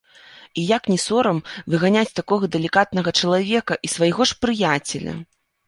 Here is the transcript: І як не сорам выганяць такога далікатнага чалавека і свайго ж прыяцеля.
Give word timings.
І 0.61 0.61
як 0.77 0.87
не 0.93 0.95
сорам 1.03 1.41
выганяць 1.73 2.15
такога 2.21 2.49
далікатнага 2.57 3.15
чалавека 3.21 3.73
і 3.89 3.95
свайго 3.99 4.21
ж 4.33 4.43
прыяцеля. 4.43 5.19